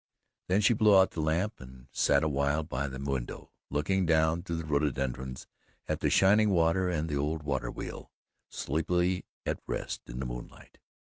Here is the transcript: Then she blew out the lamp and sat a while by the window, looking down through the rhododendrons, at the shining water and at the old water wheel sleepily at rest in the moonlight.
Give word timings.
Then 0.47 0.61
she 0.61 0.73
blew 0.73 0.97
out 0.97 1.11
the 1.11 1.21
lamp 1.21 1.59
and 1.59 1.85
sat 1.91 2.23
a 2.23 2.27
while 2.27 2.63
by 2.63 2.87
the 2.87 2.97
window, 2.99 3.51
looking 3.69 4.07
down 4.07 4.41
through 4.41 4.55
the 4.55 4.65
rhododendrons, 4.65 5.45
at 5.87 5.99
the 5.99 6.09
shining 6.09 6.49
water 6.49 6.89
and 6.89 7.01
at 7.01 7.07
the 7.13 7.21
old 7.21 7.43
water 7.43 7.69
wheel 7.69 8.09
sleepily 8.49 9.25
at 9.45 9.59
rest 9.67 10.01
in 10.09 10.19
the 10.19 10.25
moonlight. 10.25 10.79